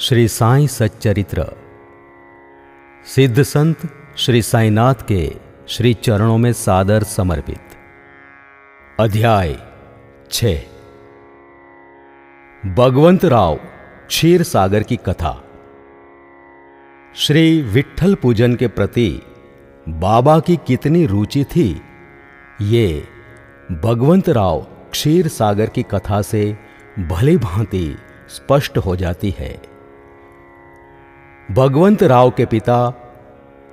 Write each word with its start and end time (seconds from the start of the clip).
श्री 0.00 0.28
साई 0.28 0.68
सच्चरित्र। 0.68 1.44
सिद्ध 3.06 3.42
संत 3.42 3.76
श्री 4.16 4.42
साईनाथ 4.42 4.94
के 5.08 5.32
श्री 5.68 5.94
चरणों 5.94 6.38
में 6.38 6.52
सादर 6.52 7.02
समर्पित। 7.02 7.60
अध्याय 9.00 9.58
छ। 10.32 10.44
भगवंत 12.66 13.24
राव, 13.24 13.56
क्षीर 14.08 14.42
सागर 14.42 14.82
की 14.82 14.96
कथा। 14.96 15.44
श्री 17.14 17.62
विठल 17.62 18.14
पूजन 18.14 18.54
के 18.54 18.68
प्रति 18.68 19.22
बाबा 19.88 20.40
की 20.40 20.56
कितनी 20.56 21.06
रुचि 21.06 21.44
थी, 21.44 21.82
ये 22.62 23.08
भगवंत 23.72 24.28
राव 24.28 24.66
क्षीर 24.90 25.28
सागर 25.28 25.66
की 25.66 25.82
कथा 25.82 26.22
से 26.22 26.58
भली 26.98 27.36
भांति 27.36 27.96
स्पष्ट 28.28 28.78
हो 28.78 28.96
जाती 28.96 29.30
है। 29.38 29.69
भगवंत 31.50 32.02
राव 32.02 32.30
के 32.30 32.46
पिता 32.46 32.94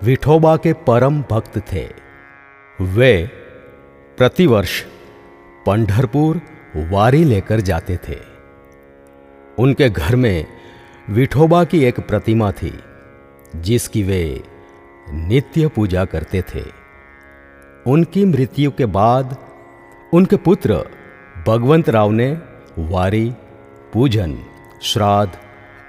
विठोबा 0.04 0.58
के 0.58 0.74
परम 0.74 1.22
भक्त 1.22 1.58
थे। 1.74 1.90
वे 2.82 3.32
प्रतिवर्ष 4.18 4.84
पंढरपुर 5.66 6.42
वारी 6.76 7.24
लेकर 7.24 7.60
जाते 7.60 7.98
थे। 7.98 8.18
उनके 9.60 9.90
घर 9.90 10.16
में 10.16 10.46
विठोबा 11.10 11.64
की 11.64 11.84
एक 11.84 12.00
प्रतिमा 12.00 12.52
थी, 12.52 12.80
जिसकी 13.56 14.04
वे 14.04 14.44
नित्य 15.14 15.68
पूजा 15.68 16.06
करते 16.06 16.42
थे। 16.42 16.64
उनकी 17.88 18.26
मृत्यु 18.26 18.72
के 18.72 18.86
बाद 18.86 19.38
उनके 20.14 20.36
पुत्र 20.36 20.84
भगवंत 21.48 21.90
राव 21.90 22.12
ने 22.12 22.38
वारी, 22.80 23.34
पूजन, 23.94 24.40
श्राद्ध 24.82 25.47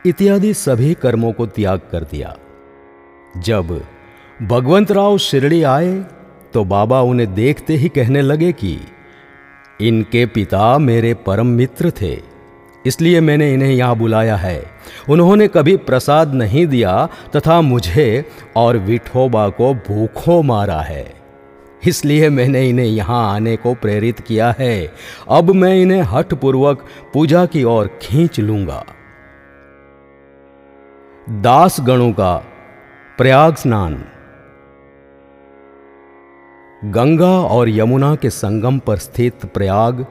इत्यादि 0.08 0.52
सभी 0.54 0.92
कर्मों 0.94 1.32
को 1.32 1.46
त्याग 1.46 1.80
कर 1.92 2.02
दिया। 2.02 2.36
जब 3.36 3.80
भगवंत 4.42 4.92
राव 4.92 5.18
शिरडी 5.18 5.62
आए 5.62 5.92
तो 6.54 6.64
बाबा 6.64 7.00
उन्हें 7.02 7.34
देखते 7.34 7.74
ही 7.74 7.88
कहने 7.88 8.22
लगे 8.22 8.52
कि, 8.52 8.78
इनके 9.80 10.24
पिता 10.26 10.78
मेरे 10.78 11.12
परम 11.26 11.46
मित्र 11.46 11.90
थे, 12.00 12.16
इसलिए 12.84 13.20
मैंने 13.20 13.52
इन्हें 13.54 13.70
यहाँ 13.70 13.96
बुलाया 13.96 14.36
है। 14.36 14.62
उन्होंने 15.08 15.48
कभी 15.48 15.76
प्रसाद 15.76 16.34
नहीं 16.34 16.66
दिया 16.66 17.08
तथा 17.36 17.60
मुझे 17.60 18.24
और 18.56 18.78
विठोबा 18.78 19.48
को 19.50 19.72
भूखों 19.86 20.42
मारा 20.42 20.80
है। 20.80 21.06
इसलिए 21.86 22.28
मैंने 22.30 22.68
इन्हें 22.68 22.86
यहाँ 22.86 23.34
आने 23.34 23.56
को 23.56 23.74
प्रेरित 23.74 24.20
किया 24.20 24.54
है। 24.58 24.92
अब 25.30 25.50
मैं 25.54 25.74
इन्हें 25.74 26.02
हठपूर्वक 26.02 26.84
पूजा 27.14 27.44
की 27.46 27.64
ओर 27.64 27.98
खींच 28.02 28.40
लूँगा। 28.40 28.84
दास 31.28 31.76
गणों 31.80 32.12
का 32.12 32.34
प्रयाग 33.18 33.54
स्नान। 33.54 33.94
गंगा 36.84 37.40
और 37.48 37.68
यमुना 37.68 38.14
के 38.14 38.30
संगम 38.30 38.78
पर 38.78 38.96
स्थित 38.96 39.44
प्रयाग 39.44 40.04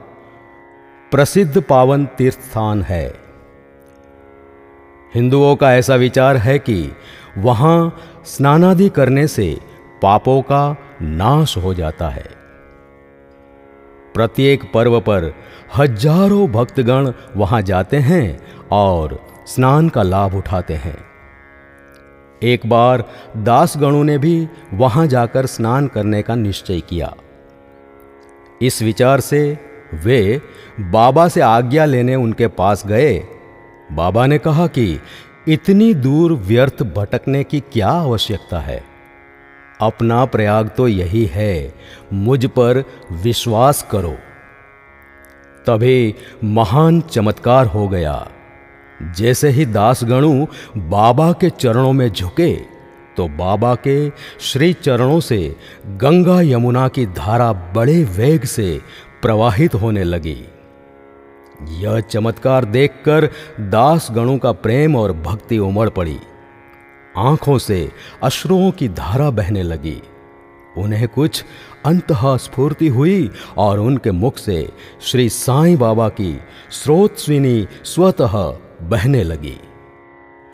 प्रसिद्ध 1.11 1.61
पावन 1.61 2.05
तीर्थ 2.05 2.41
स्थान 2.41 2.81
है। 2.81 3.05
हिंदुओं 5.15 5.55
का 5.55 5.73
ऐसा 5.75 5.95
विचार 5.95 6.37
है 6.37 6.59
कि 6.59 6.91
वहाँ 7.37 7.97
स्नानादि 8.25 8.89
करने 8.89 9.27
से 9.27 9.59
पापों 10.01 10.41
का 10.41 10.75
नाश 11.01 11.57
हो 11.57 11.73
जाता 11.73 12.09
है। 12.09 12.25
प्रत्येक 14.13 14.71
पर्व 14.73 14.99
पर 14.99 15.33
हज़ारों 15.77 16.47
भक्तगण 16.47 17.11
वहाँ 17.35 17.61
जाते 17.61 17.97
हैं 17.97 18.39
और 18.71 19.19
स्नान 19.47 19.89
का 19.89 20.03
लाभ 20.03 20.35
उठाते 20.35 20.73
हैं। 20.73 20.97
एक 22.43 22.69
बार 22.69 23.03
दासगणों 23.37 24.03
ने 24.03 24.17
भी 24.17 24.47
वहाँ 24.73 25.07
जाकर 25.07 25.45
स्नान 25.45 25.87
करने 25.87 26.21
का 26.21 26.35
निश्चय 26.35 26.79
किया। 26.79 27.15
इस 28.61 28.81
विचार 28.81 29.19
से 29.19 29.59
वे 29.93 30.41
बाबा 30.79 31.27
से 31.27 31.41
आज्ञा 31.41 31.85
लेने 31.85 32.15
उनके 32.15 32.47
पास 32.47 32.87
गए। 32.87 33.23
बाबा 33.91 34.25
ने 34.25 34.37
कहा 34.37 34.67
कि 34.67 34.99
इतनी 35.47 35.93
दूर 35.93 36.33
व्यर्थ 36.33 36.83
भटकने 36.83 37.43
की 37.43 37.59
क्या 37.59 37.89
आवश्यकता 37.89 38.59
है? 38.59 38.83
अपना 39.81 40.25
प्रयाग 40.25 40.69
तो 40.77 40.87
यही 40.87 41.25
है, 41.25 41.73
मुझ 42.13 42.45
पर 42.45 42.83
विश्वास 43.11 43.87
करो। 43.91 44.15
तभी 45.67 46.15
महान 46.43 47.01
चमत्कार 47.01 47.65
हो 47.65 47.87
गया। 47.87 48.27
जैसे 49.01 49.49
ही 49.49 49.65
दासगणु 49.65 50.47
बाबा 50.77 51.31
के 51.31 51.49
चरणों 51.49 51.93
में 51.93 52.09
झुके 52.09 52.77
तो 53.17 53.27
बाबा 53.27 53.75
के 53.75 54.09
श्री 54.39 54.73
चरणों 54.73 55.19
से 55.19 55.55
गंगा 55.87 56.41
यमुना 56.41 56.87
की 56.87 57.05
धारा 57.05 57.53
बड़े 57.53 58.03
वेग 58.03 58.43
से 58.43 58.81
प्रवाहित 59.21 59.75
होने 59.75 60.03
लगी। 60.03 60.45
यह 61.69 61.99
चमत्कार 61.99 62.65
देखकर 62.65 63.29
दास 63.59 64.07
का 64.11 64.51
प्रेम 64.51 64.95
और 64.95 65.13
भक्ति 65.13 65.57
उमड़ 65.57 65.89
पड़ी। 65.89 66.17
आँखों 67.17 67.57
से 67.57 67.91
अश्रुओं 68.23 68.71
की 68.71 68.87
धारा 68.87 69.29
बहने 69.29 69.63
लगी। 69.63 70.01
उन्हें 70.77 71.07
कुछ 71.07 71.45
अंतः 71.85 72.37
स्फूर्ति 72.37 72.87
हुई 72.87 73.29
और 73.57 73.79
उनके 73.79 74.11
मुख 74.11 74.37
से 74.37 74.69
श्री 75.01 75.29
साईं 75.29 75.77
बाबा 75.77 76.09
की 76.09 76.39
स्रोत 76.71 77.17
स्विनी 77.17 77.67
स्वतः 77.83 78.57
बहने 78.81 79.23
लगी। 79.23 79.59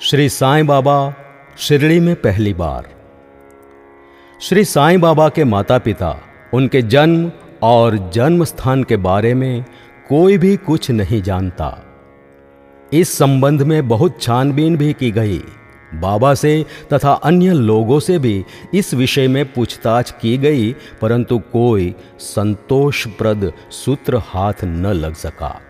श्री 0.02 0.30
साईं 0.30 0.68
बाबा 0.68 1.14
शिरडी 1.58 2.00
में 2.00 2.16
पहली 2.16 2.54
बार। 2.54 2.90
श्री 4.42 4.64
साईं 4.66 5.02
बाबा 5.02 5.30
के 5.30 5.44
माता 5.44 5.78
पिता 5.78 6.20
उनके 6.54 6.82
जन्म 6.82 7.32
और 7.64 7.98
जन्म 8.14 8.44
स्थान 8.44 8.84
के 8.84 8.98
बारे 8.98 9.34
में 9.34 9.66
कोई 10.10 10.38
भी 10.38 10.56
कुछ 10.58 10.92
नहीं 10.92 11.22
जानता। 11.22 11.86
इस 12.94 13.18
संबंध 13.18 13.62
में 13.62 13.88
बहुत 13.88 14.22
छानबीन 14.22 14.78
भी 14.78 14.94
की 14.94 15.12
गई। 15.12 15.42
बाबा 15.94 16.34
से 16.34 16.66
तथा 16.94 17.12
अन्य 17.14 17.54
लोगों 17.54 18.00
से 18.00 18.20
भी 18.20 18.46
इस 18.74 18.94
विषय 18.94 19.28
में 19.28 19.54
पूछताछ 19.54 20.12
की 20.12 20.38
गई, 20.38 20.76
परंतु 21.02 21.40
कोई 21.40 21.96
संतोषप्रद 22.20 23.54
सूत्र 23.72 24.18
हाथ 24.18 24.64
न 24.64 24.86
लग 24.86 25.14
सका। 25.14 25.62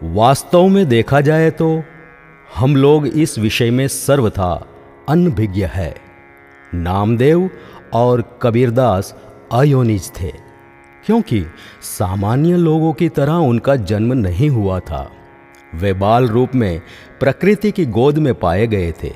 वास्तव 0.00 0.66
में 0.68 0.86
देखा 0.88 1.20
जाए 1.20 1.50
तो 1.50 1.82
हम 2.54 2.74
लोग 2.76 3.06
इस 3.06 3.38
विषय 3.38 3.70
में 3.70 3.86
सर्वथा 3.88 4.50
अनभिज्ञ 5.08 5.64
है। 5.64 5.94
नामदेव 6.72 7.48
और 7.92 8.22
कबीरदास 8.42 9.14
अयोनिज 9.52 10.10
थे, 10.20 10.30
क्योंकि 11.04 11.44
सामान्य 11.82 12.56
लोगों 12.56 12.92
की 12.92 13.08
तरह 13.08 13.32
उनका 13.32 13.76
जन्म 13.76 14.12
नहीं 14.12 14.50
हुआ 14.50 14.78
था। 14.80 15.10
वे 15.74 15.92
बाल 15.94 16.28
रूप 16.28 16.54
में 16.54 16.80
प्रकृति 17.20 17.70
की 17.70 17.86
गोद 17.88 18.18
में 18.18 18.32
पाए 18.34 18.66
गए 18.66 18.92
थे। 19.02 19.12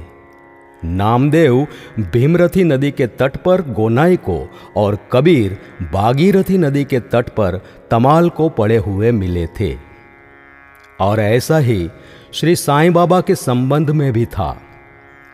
नामदेव 0.83 1.67
भीमरथी 2.01 2.65
नदी 2.65 2.91
के 2.91 3.07
तट 3.07 3.37
पर 3.37 3.63
गोनाई 3.71 4.17
को 4.19 4.39
और 4.77 4.99
कबीर 5.13 5.59
बागीरथी 5.93 6.59
नदी 6.59 6.85
के 6.85 7.01
तट 7.01 7.29
पर 7.31 7.61
तमाल 7.91 8.31
को 8.31 8.49
पड़े 8.51 8.77
हुए 8.79 9.11
मिले 9.13 9.47
थे। 9.61 9.92
और 11.03 11.21
ऐसा 11.21 11.59
ही 11.59 11.91
श्री 12.33 12.57
साईं 12.57 12.93
बाबा 12.93 13.21
के 13.21 13.35
संबंध 13.35 13.91
में 13.91 14.13
भी 14.13 14.27
था। 14.27 14.63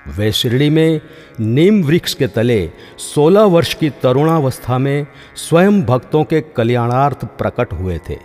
वे 0.09 0.33
शिरडी 0.33 0.71
में 0.71 1.01
नीम 1.41 1.83
वृक्ष 1.83 2.15
के 2.15 2.27
तले 2.27 2.71
16 2.99 3.43
वर्ष 3.43 3.75
की 3.75 3.91
तरुणावस्था 3.91 4.79
में 4.79 5.07
स्वयं 5.37 5.83
भक्तों 5.83 6.25
के 6.25 6.41
कल्याणार्थ 6.41 7.25
प्रकट 7.25 7.73
हुए 7.73 7.99
थे। 8.09 8.17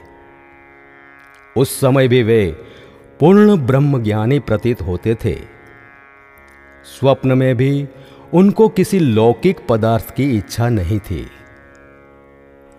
उस 1.57 1.79
समय 1.79 2.07
भी 2.07 2.23
वे 2.23 2.51
पूर्ण 3.19 3.57
ब्रह्म 3.57 4.03
ज्ञानी 4.03 4.39
प्रतीत 4.39 4.81
होते 4.81 5.15
थे। 5.15 5.35
स्वप्न 6.85 7.37
में 7.37 7.57
भी 7.57 7.87
उनको 8.33 8.69
किसी 8.69 8.99
लौकिक 8.99 9.57
पदार्थ 9.69 10.15
की 10.15 10.37
इच्छा 10.37 10.69
नहीं 10.69 10.99
थी। 10.99 11.27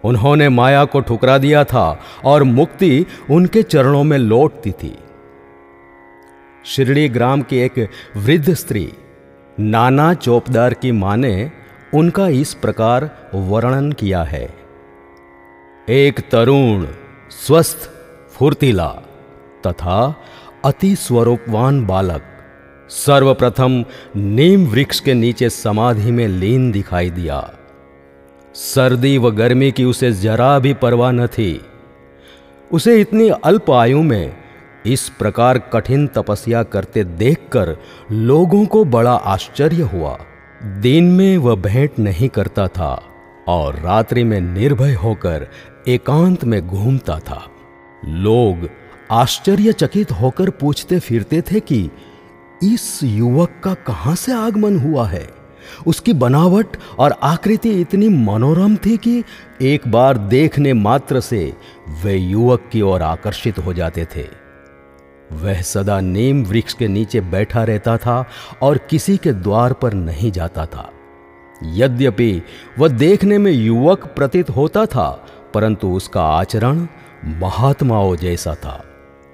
उन्होंने 0.04 0.48
माया 0.48 0.84
को 0.84 1.00
ठुकरा 1.00 1.38
दिया 1.38 1.64
था 1.64 2.00
और 2.24 2.42
मुक्ति 2.42 3.06
उनके 3.30 3.62
चरणों 3.62 4.04
में 4.04 4.18
लौटती 4.18 4.72
थी। 4.72 4.98
शिरडी 6.64 7.08
ग्राम 7.08 7.42
की 7.42 7.58
एक 7.58 7.88
वृद्ध 8.16 8.54
स्त्री, 8.54 8.92
नाना 9.60 10.12
चौपदार 10.14 10.74
की 10.74 10.92
माँ 10.92 11.16
ने 11.16 11.50
उनका 11.94 12.28
इस 12.28 12.54
प्रकार 12.54 13.10
वर्णन 13.34 13.92
किया 13.92 14.22
है। 14.22 14.54
एक 15.88 16.20
तरुण, 16.30 16.86
स्वस्थ, 17.30 17.90
फुर्तीला 18.32 18.88
तथा 19.66 20.14
अति 20.64 20.96
स्वरूपवान 20.96 21.86
बालक, 21.86 22.22
सर्वप्रथम 22.90 23.84
नीम 24.16 24.66
वृक्ष 24.66 25.00
के 25.00 25.14
नीचे 25.14 25.50
समाधि 25.50 26.10
में 26.10 26.26
लीन 26.28 26.70
दिखाई 26.72 27.10
दिया। 27.10 27.38
सर्दी 28.54 29.18
व 29.18 29.30
गर्मी 29.30 29.70
की 29.70 29.84
उसे 29.84 30.12
जरा 30.12 30.58
भी 30.58 30.74
परवाह 30.74 31.10
न 31.10 31.26
थी। 31.26 31.60
उसे 32.72 33.00
इतनी 33.00 33.28
अल्प 33.28 33.70
आयु 33.70 34.02
में 34.02 34.36
इस 34.86 35.08
प्रकार 35.08 35.58
कठिन 35.58 36.06
तपस्या 36.06 36.62
करते 36.62 37.04
देखकर 37.04 37.76
लोगों 38.12 38.66
को 38.66 38.84
बड़ा 38.84 39.12
आश्चर्य 39.12 39.82
हुआ। 39.82 40.18
दिन 40.64 41.04
में 41.04 41.38
वह 41.38 41.54
भेंट 41.54 41.98
नहीं 41.98 42.28
करता 42.28 42.68
था 42.68 43.02
और 43.48 43.74
रात्रि 43.74 44.24
में 44.24 44.40
निर्भय 44.40 44.94
होकर 44.94 45.48
एकांत 45.88 46.44
में 46.44 46.66
घूमता 46.66 47.18
था। 47.18 47.50
लोग 48.04 48.68
आश्चर्यचकित 49.10 50.12
होकर 50.12 50.50
पूछते 50.50 50.98
फिरते 50.98 51.42
थे 51.42 51.60
कि 51.60 51.90
इस 52.62 53.00
युवक 53.02 53.50
का 53.64 53.74
कहाँ 53.74 54.14
से 54.14 54.32
आगमन 54.32 54.78
हुआ 54.78 55.06
है? 55.06 55.43
उसकी 55.86 56.12
बनावट 56.12 56.66
और 56.98 57.14
आकृति 57.22 57.70
इतनी 57.70 58.08
मनोरम 58.08 58.76
थी 58.76 58.96
कि 58.96 59.24
एक 59.62 59.88
बार 59.88 60.18
देखने 60.18 60.72
मात्र 60.72 61.20
से 61.20 61.52
वे 62.04 62.16
युवक 62.16 62.68
की 62.72 62.80
ओर 62.80 63.02
आकर्षित 63.02 63.58
हो 63.58 63.72
जाते 63.72 64.04
थे। 64.04 64.44
वह 65.32 65.62
सदा 65.62 66.00
नीम 66.00 66.44
वृक्ष 66.44 66.72
के 66.72 66.88
नीचे 66.88 67.20
बैठा 67.20 67.64
रहता 67.64 67.96
था 67.96 68.24
और 68.62 68.78
किसी 68.78 69.16
के 69.16 69.32
द्वार 69.32 69.72
पर 69.72 69.92
नहीं 69.92 70.32
जाता 70.32 70.66
था। 70.66 70.90
यद्यपि 71.62 72.42
वह 72.78 72.88
देखने 72.88 73.38
में 73.38 73.52
युवक 73.52 74.06
प्रतीत 74.06 74.50
होता 74.50 74.86
था, 74.86 75.26
परंतु 75.54 75.88
उसका 75.88 76.22
आचरण 76.22 76.86
महात्माओं 77.24 78.16
जैसा 78.16 78.54
था। 78.54 78.84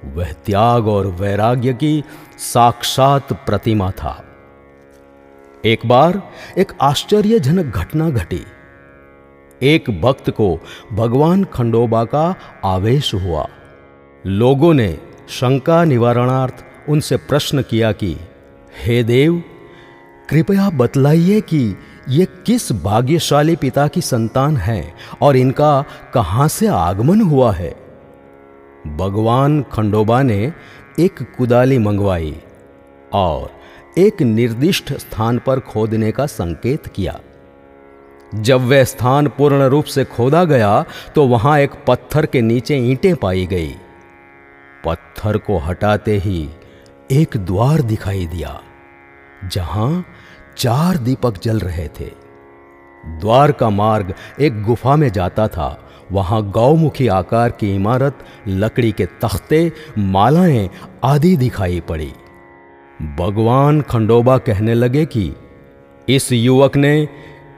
वह 0.05 0.33
त्याग 0.33 0.89
और 0.89 1.07
वैराग्य 1.07 1.73
की 1.73 2.05
साक्षात 2.39 3.33
प्रतिमा 3.33 3.91
था। 3.91 4.30
एक 5.65 5.87
बार 5.87 6.31
एक 6.59 6.73
आश्चर्यजनक 6.83 7.75
घटना 7.77 8.11
घटी। 8.11 8.45
एक 9.63 10.01
भक्त 10.01 10.31
को 10.31 10.61
भगवान 10.93 11.45
खंडोबा 11.45 12.05
का 12.05 12.35
आवेश 12.65 13.15
हुआ। 13.15 13.47
लोगों 14.27 14.75
ने 14.75 14.99
शंका 15.29 15.85
निवारणार्थ 15.85 16.65
उनसे 16.89 17.17
प्रश्न 17.17 17.63
किया 17.63 17.93
कि, 17.93 18.17
हे 18.85 19.03
देव, 19.03 19.43
कृपया 20.31 20.71
बतलाइए 20.71 21.41
कि 21.41 21.77
ये 22.09 22.25
किस 22.47 22.73
भाग्यशाली 22.73 23.57
पिता 23.57 23.89
की 23.89 24.01
संतान 24.01 24.57
है 24.57 24.95
और 25.23 25.37
इनका 25.37 25.85
कहाँ 26.15 26.49
से 26.49 26.67
आगमन 26.67 27.21
हुआ 27.21 27.53
है? 27.53 27.77
भगवान 28.97 29.63
खंडोबा 29.63 30.23
ने 30.23 30.53
एक 31.01 31.35
कुदाली 31.39 31.79
मंगवाई 31.79 32.43
और 33.13 33.60
एक 33.97 34.23
निर्दिष्ट 34.23 34.93
स्थान 34.93 35.39
पर 35.39 35.61
खोदने 35.61 36.11
का 36.13 36.27
संकेत 36.27 36.87
किया। 36.87 37.19
जब 38.33 38.61
वह 38.61 38.85
स्थान 38.85 39.29
पूर्ण 39.29 39.63
रूप 39.63 39.85
से 39.85 40.05
खोदा 40.05 40.45
गया 40.45 40.85
तो 41.15 41.27
वहाँ 41.27 41.59
एक 41.59 41.71
पत्थर 41.87 42.27
के 42.27 42.41
नीचे 42.41 42.77
ईंटें 42.81 43.15
पाई 43.17 43.47
गई। 43.47 43.75
पत्थर 44.85 45.39
को 45.39 45.59
हटाते 45.59 46.17
ही 46.19 46.49
एक 47.11 47.37
द्वार 47.37 47.81
दिखाई 47.83 48.27
दिया, 48.27 48.61
जहाँ 49.45 50.05
चार 50.57 50.97
दीपक 50.99 51.39
जल 51.43 51.59
रहे 51.59 51.89
थे। 52.01 52.11
द्वार 53.05 53.53
का 53.53 53.71
मार्ग 53.71 54.15
एक 54.41 54.63
गुफा 54.63 54.97
में 54.97 55.11
जाता 55.13 55.49
था। 55.49 55.69
वहाँ 56.13 56.43
गौमुखी 56.51 57.07
आकार 57.09 57.51
की 57.51 57.75
इमारत, 57.75 58.19
लकड़ी 58.49 58.93
के 58.93 59.07
तख्ते, 59.23 59.73
मालाएँ 59.99 60.69
आदि 61.05 61.37
दिखाई 61.37 61.81
पड़ी। 61.81 62.13
भगवान 63.01 63.81
खंडोबा 63.81 64.39
कहने 64.39 64.75
लगे 64.75 65.07
कि 65.07 65.33
इस 66.09 66.33
युवक 66.33 66.77
ने 66.77 67.09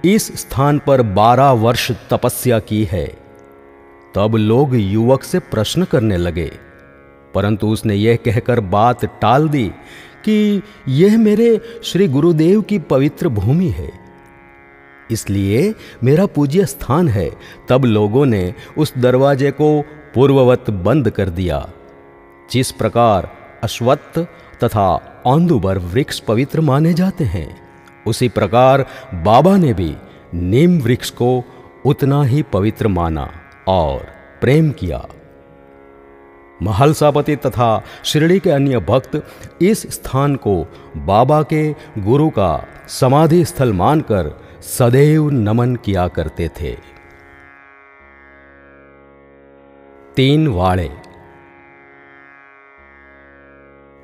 इस 0.05 0.27
स्थान 0.41 0.79
पर 0.79 1.03
बारह 1.03 1.51
वर्ष 1.51 1.91
तपस्या 2.11 2.59
की 2.59 2.85
है। 2.85 3.07
तब 4.15 4.37
लोग 4.37 4.75
युवक 4.75 5.23
से 5.23 5.39
प्रश्न 5.39 5.85
करने 5.85 6.17
लगे, 6.17 6.51
परंतु 7.35 7.67
उसने 7.67 7.95
यह 7.95 8.17
कहकर 8.17 8.61
बात 8.61 9.05
टाल 9.05 9.49
दी 9.49 9.69
कि 10.25 10.63
यह 10.89 11.19
मेरे 11.19 11.81
श्री 11.85 12.09
गुरुदेव 12.09 12.63
की 12.63 12.79
पवित्र 12.79 13.29
भूमि 13.29 13.69
है। 13.69 13.91
इसलिए 15.11 15.75
मेरा 16.05 16.27
पूज्य 16.27 16.67
स्थान 16.67 17.09
है। 17.09 17.31
तब 17.69 17.85
लोगों 17.85 18.27
ने 18.27 18.55
उस 18.79 18.99
दरवाजे 18.99 19.51
को 19.51 19.81
पूर्ववत 20.15 20.71
बंद 20.71 21.11
कर 21.11 21.29
दिया, 21.29 21.69
जिस 22.53 22.73
प्रकार 22.73 23.31
अश्वत्थ 23.63 24.19
तथा 24.65 25.12
औंदुबर 25.27 25.79
वृक्ष 25.79 26.21
पवित्र 26.21 26.61
माने 26.61 26.95
जाते 26.95 27.25
हैं। 27.25 27.49
उसी 28.07 28.29
प्रकार 28.29 28.87
बाबा 29.15 29.57
ने 29.57 29.73
भी 29.73 29.97
नीम 30.35 30.79
वृक्ष 30.79 31.11
को 31.11 31.45
उतना 31.87 32.23
ही 32.23 32.43
पवित्र 32.43 32.89
माना 32.89 33.31
और 33.69 34.07
प्रेम 34.41 34.71
किया। 34.71 35.07
महलसापति 36.63 37.37
तथा 37.37 37.83
शिरडी 38.05 38.39
के 38.39 38.51
अन्य 38.51 38.79
भक्त 38.79 39.29
इस 39.63 39.83
स्थान 39.83 40.37
को 40.37 40.67
बाबा 40.97 41.43
के 41.43 41.73
गुरु 41.99 42.31
का 42.31 42.67
समाधि 42.89 43.45
स्थल 43.45 43.73
मानकर 43.73 44.41
सदैव 44.61 45.31
नमन 45.31 45.77
किया 45.77 46.09
करते 46.09 46.49
थे। 46.61 46.77
तीन 50.17 50.49
वाड़े 50.49 50.91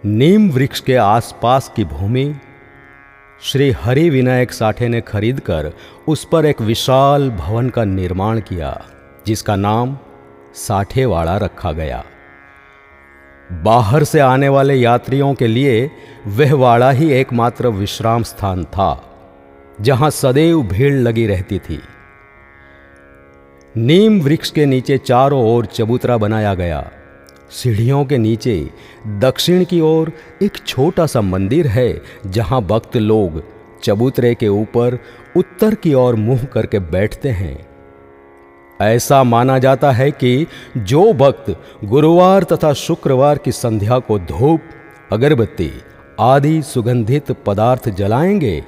नीम 0.06 0.50
वृक्ष 0.50 0.80
के 0.80 0.94
आसपास 0.94 1.72
की 1.76 1.84
भूमि 1.84 2.34
श्री 3.42 3.70
हरि 3.70 4.10
विनायक 4.10 4.52
साठे 4.52 4.88
ने 4.88 5.00
खरीदकर 5.00 5.72
उस 6.08 6.24
पर 6.24 6.46
एक 6.46 6.60
विशाल 6.60 7.30
भवन 7.30 7.68
का 7.68 7.84
निर्माण 7.84 8.40
किया, 8.40 8.84
जिसका 9.26 9.56
नाम 9.56 9.98
साठेवाड़ा 10.54 11.36
रखा 11.36 11.72
गया। 11.72 12.04
बाहर 13.52 14.04
से 14.04 14.20
आने 14.20 14.48
वाले 14.48 14.74
यात्रियों 14.74 15.34
के 15.34 15.46
लिए 15.46 15.90
वह 16.26 16.54
वाड़ा 16.54 16.90
ही 16.90 17.10
एकमात्र 17.12 17.68
विश्राम 17.68 18.22
स्थान 18.22 18.64
था, 18.64 19.04
जहाँ 19.80 20.10
सदैव 20.10 20.62
भीड़ 20.62 20.94
लगी 20.94 21.26
रहती 21.26 21.58
थी। 21.58 21.80
नीम 23.76 24.20
वृक्ष 24.20 24.50
के 24.50 24.66
नीचे 24.66 24.98
चारों 24.98 25.42
ओर 25.54 25.66
चबूतरा 25.66 26.16
बनाया 26.16 26.54
गया। 26.54 26.90
सीढ़ियों 27.50 28.04
के 28.04 28.18
नीचे 28.18 28.70
दक्षिण 29.06 29.64
की 29.64 29.80
ओर 29.80 30.12
एक 30.42 30.56
छोटा 30.66 31.06
सा 31.06 31.20
मंदिर 31.20 31.66
है, 31.66 32.02
जहाँ 32.26 32.62
भक्त 32.62 32.96
लोग 32.96 33.42
चबूतरे 33.82 34.34
के 34.34 34.48
ऊपर 34.48 34.98
उत्तर 35.36 35.74
की 35.74 35.94
ओर 35.94 36.14
मुँह 36.14 36.44
करके 36.44 36.78
बैठते 36.78 37.28
हैं। 37.28 37.68
ऐसा 38.82 39.22
माना 39.24 39.58
जाता 39.58 39.90
है 39.90 40.10
कि 40.10 40.46
जो 40.76 41.12
भक्त 41.12 41.62
गुरुवार 41.84 42.42
तथा 42.42 42.72
शुक्रवार 42.72 43.38
की 43.38 43.52
संध्या 43.52 43.98
को 43.98 44.18
धूप, 44.18 44.60
अगरबत्ती 45.12 45.72
आदि 46.20 46.62
सुगंधित 46.62 47.32
पदार्थ 47.32 47.88
जलाएँगे, 47.88 48.64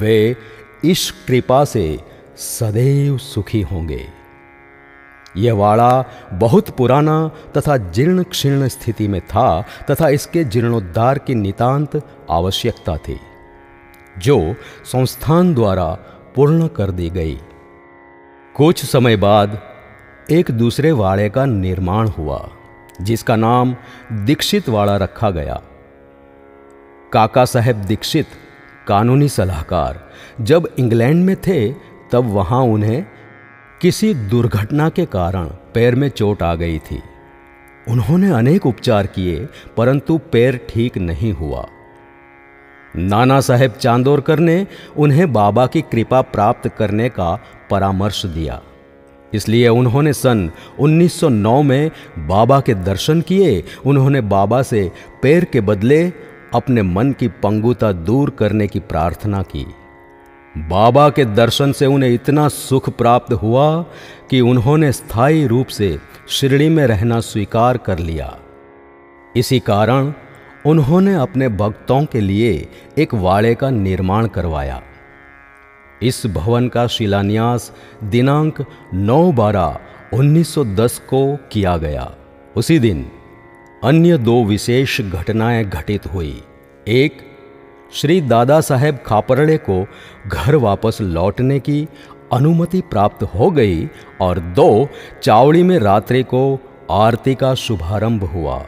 वे 0.00 0.36
इस 0.84 1.10
कृपा 1.10 1.64
से 1.64 1.98
सदैव 2.36 3.18
सुखी 3.18 3.60
होंगे। 3.60 4.17
यह 5.38 5.54
वाड़ा 5.54 6.04
बहुत 6.32 6.70
पुराना 6.70 7.16
तथा 7.56 7.76
जीर्ण 7.76 8.22
क्षीर्ण 8.22 8.68
स्थिति 8.68 9.08
में 9.08 9.20
था 9.20 9.48
तथा 9.90 10.08
इसके 10.08 10.44
जीर्णोद्धार 10.44 11.18
की 11.18 11.34
नितांत 11.34 12.02
आवश्यकता 12.30 12.96
थी, 12.96 13.18
जो 14.18 14.54
संस्थान 14.84 15.54
द्वारा 15.54 15.88
पूर्ण 16.36 16.66
कर 16.68 16.90
दी 16.90 17.10
गई। 17.10 17.38
कुछ 18.54 18.84
समय 18.84 19.16
बाद 19.16 19.58
एक 20.30 20.50
दूसरे 20.50 20.92
वाड़े 20.92 21.28
का 21.30 21.44
निर्माण 21.44 22.08
हुआ, 22.08 22.48
जिसका 23.00 23.36
नाम 23.36 23.74
दीक्षित 24.12 24.68
वाड़ा 24.68 24.96
रखा 24.96 25.30
गया। 25.30 25.60
काका 27.12 27.44
साहेब 27.44 27.76
दीक्षित, 27.76 28.26
कानूनी 28.86 29.28
सलाहकार, 29.28 30.00
जब 30.40 30.68
इंग्लैंड 30.78 31.24
में 31.24 31.36
थे, 31.36 31.68
तब 32.12 32.30
वहाँ 32.32 32.60
उन्हें 32.62 33.04
किसी 33.82 34.14
दुर्घटना 34.14 34.88
के 34.88 35.06
कारण 35.06 35.46
पैर 35.46 35.94
में 35.94 36.08
चोट 36.08 36.42
आ 36.42 36.54
गई 36.54 36.78
थी। 36.78 37.02
उन्होंने 37.88 38.30
अनेक 38.30 38.66
उपचार 38.66 39.06
किए, 39.06 39.48
परंतु 39.76 40.18
पैर 40.18 40.60
ठीक 40.68 40.98
नहीं 40.98 41.32
हुआ। 41.32 41.66
नाना 42.96 43.40
साहेब 43.40 43.72
चांदोरकर 43.72 44.38
ने 44.38 44.66
उन्हें 44.96 45.32
बाबा 45.32 45.66
की 45.66 45.82
कृपा 45.82 46.20
प्राप्त 46.20 46.68
करने 46.68 47.08
का 47.08 47.40
परामर्श 47.70 48.26
दिया। 48.26 48.62
इसलिए 49.34 49.68
उन्होंने 49.68 50.12
सन 50.12 50.50
1909 50.78 51.62
में 51.62 51.90
बाबा 52.18 52.60
के 52.60 52.74
दर्शन 52.74 53.20
किए। 53.20 53.64
उन्होंने 53.86 54.20
बाबा 54.20 54.62
से 54.62 54.92
पैर 55.22 55.44
के 55.44 55.60
बदले 55.60 56.12
अपने 56.54 56.82
मन 56.82 57.12
की 57.12 57.28
पंगुता 57.28 57.92
दूर 57.92 58.30
करने 58.30 58.66
की 58.66 58.80
प्रार्थना 58.80 59.42
की। 59.42 59.66
बाबा 60.58 61.10
के 61.10 61.24
दर्शन 61.24 61.72
से 61.72 61.86
उन्हें 61.86 62.14
इतना 62.14 62.48
सुख 62.48 62.90
प्राप्त 62.90 63.32
हुआ 63.32 63.82
कि 64.30 64.40
उन्होंने 64.40 64.92
स्थायी 64.92 65.46
रूप 65.46 65.66
से 65.66 65.98
शिरडी 66.28 66.68
में 66.68 66.86
रहना 66.86 67.20
स्वीकार 67.20 67.76
कर 67.76 67.98
लिया। 67.98 68.38
इसी 69.36 69.60
कारण 69.60 70.12
उन्होंने 70.66 71.14
अपने 71.14 71.48
भक्तों 71.48 72.04
के 72.04 72.20
लिए 72.20 72.68
एक 72.98 73.14
वाड़े 73.14 73.54
का 73.54 73.70
निर्माण 73.70 74.26
करवाया। 74.26 74.82
इस 76.02 76.26
भवन 76.26 76.68
का 76.68 76.86
शिलान्यास 76.86 77.72
दिनांक 78.04 78.64
9 78.94 79.32
बारह 79.32 79.78
1910 80.14 80.98
को 80.98 81.36
किया 81.52 81.76
गया। 81.76 82.14
उसी 82.56 82.78
दिन 82.78 83.10
अन्य 83.84 84.18
दो 84.18 84.44
विशेष 84.44 85.00
घटनाएँ 85.00 85.64
घटित 85.64 86.06
हुई। 86.06 86.42
एक 86.88 87.27
श्री 87.92 88.20
दादा 88.20 88.60
साहेब 88.60 88.98
खापरड़े 89.06 89.56
को 89.56 89.86
घर 90.28 90.54
वापस 90.54 90.98
लौटने 91.00 91.60
की 91.60 91.88
अनुमति 92.32 92.80
प्राप्त 92.80 93.22
हो 93.22 93.50
गई 93.50 93.88
और 94.20 94.38
दो 94.38 94.88
चावड़ी 95.22 95.62
में 95.62 95.78
रात्रि 95.78 96.22
को 96.22 96.60
आरती 96.90 97.34
का 97.34 97.54
शुभारंभ 97.54 98.24
हुआ। 98.24 98.66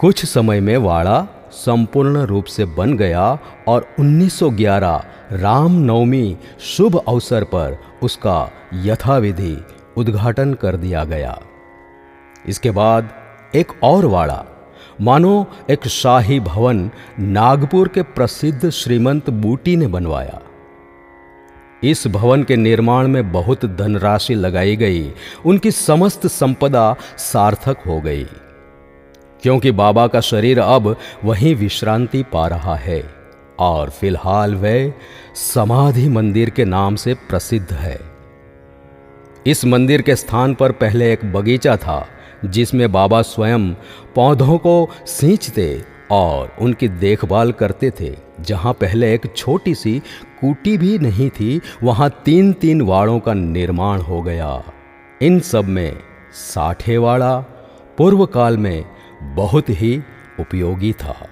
कुछ 0.00 0.24
समय 0.24 0.60
में 0.60 0.76
वाड़ा 0.76 1.26
संपूर्ण 1.52 2.16
रूप 2.16 2.44
से 2.44 2.64
बन 2.64 2.96
गया 2.96 3.38
और 3.68 3.94
1911 4.00 5.04
रामनवमी 5.32 6.38
शुभ 6.60 6.96
अवसर 7.08 7.44
पर 7.44 7.78
उसका 8.02 8.50
यथाविधि 8.74 9.64
उद्घाटन 9.96 10.54
कर 10.54 10.76
दिया 10.76 11.04
गया। 11.04 11.40
इसके 12.48 12.70
बाद 12.70 13.08
एक 13.54 13.72
और 13.82 14.06
वाड़ा 14.06 14.44
मानो 15.00 15.46
एक 15.70 15.88
शाही 15.88 16.40
भवन 16.40 16.90
नागपुर 17.20 17.88
के 17.88 18.02
प्रसिद्ध 18.02 18.70
श्रीमंत 18.70 19.30
बूटी 19.30 19.76
ने 19.76 19.86
बनवाया। 19.86 20.40
इस 21.84 22.06
भवन 22.06 22.42
के 22.42 22.56
निर्माण 22.56 23.08
में 23.08 23.32
बहुत 23.32 23.64
धनराशि 23.64 24.34
लगाई 24.34 24.76
गई। 24.76 25.12
उनकी 25.46 25.70
समस्त 25.70 26.26
संपदा 26.26 26.96
सार्थक 27.16 27.76
हो 27.86 28.00
गई। 28.00 28.24
क्योंकि 29.42 29.70
बाबा 29.70 30.06
का 30.06 30.20
शरीर 30.20 30.60
अब 30.60 30.96
वहीं 31.24 31.54
विश्रांति 31.54 32.22
पा 32.22 32.46
रहा 32.46 32.74
है 32.74 33.14
और 33.58 33.90
फ़िलहाल 33.90 34.54
वह 34.54 34.92
समाधि 35.34 36.08
मंदिर 36.08 36.50
के 36.50 36.64
नाम 36.64 36.96
से 36.96 37.14
प्रसिद्ध 37.14 37.72
है। 37.72 38.00
इस 39.46 39.64
मंदिर 39.64 40.02
के 40.02 40.16
स्थान 40.16 40.54
पर 40.54 40.72
पहले 40.72 41.12
एक 41.12 41.32
बगीचा 41.32 41.76
था। 41.76 42.08
जिसमें 42.44 42.92
बाबा 42.92 43.22
स्वयं 43.22 43.74
पौधों 44.14 44.58
को 44.58 44.90
सींचते 45.06 45.82
और 46.10 46.56
उनकी 46.60 46.88
देखभाल 46.88 47.52
करते 47.52 47.92
थे। 48.00 48.16
जहाँ 48.40 48.72
पहले 48.72 49.14
एक 49.14 49.36
छोटी 49.36 49.74
सी 49.74 49.98
कुटी 50.40 50.78
भी 50.78 50.98
नहीं 50.98 51.30
थी, 51.30 51.60
वहाँ 51.82 52.10
तीन 52.24 52.52
तीन 52.52 52.82
वाड़ों 52.82 53.18
का 53.18 53.34
निर्माण 53.34 54.00
हो 54.00 54.22
गया। 54.22 54.62
इन 55.22 55.40
सब 55.40 55.64
में 55.64 55.98
साठे 56.32 56.96
वाड़ा 56.96 57.38
पूर्व 57.98 58.26
काल 58.26 58.58
में 58.58 58.84
बहुत 59.22 59.70
ही 59.70 60.02
उपयोगी 60.40 60.92
था। 60.92 61.26